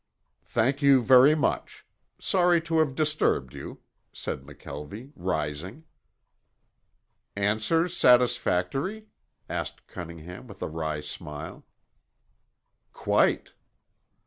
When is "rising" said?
5.15-5.83